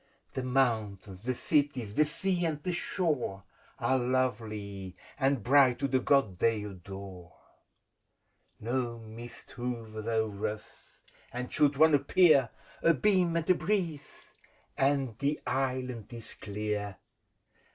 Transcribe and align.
The 0.33 0.41
mountains, 0.41 1.21
the 1.21 1.35
cities, 1.35 1.93
the 1.93 2.05
sea 2.05 2.43
and 2.47 2.63
the 2.63 2.73
shore, 2.73 3.43
Are 3.77 3.99
lovely 3.99 4.95
and 5.19 5.43
bright 5.43 5.77
to 5.77 5.87
the 5.87 5.99
God 5.99 6.37
they 6.37 6.63
adore: 6.63 7.35
No 8.59 8.97
mist 8.97 9.51
hovers 9.51 10.07
o'er 10.07 10.47
us, 10.47 11.03
and 11.31 11.53
should 11.53 11.77
one 11.77 11.93
appear, 11.93 12.49
A 12.81 12.95
beam 12.95 13.35
and 13.37 13.47
a 13.51 13.53
breeze, 13.53 14.23
and 14.75 15.19
the 15.19 15.39
Island 15.45 16.11
is 16.11 16.33
clear! 16.33 16.97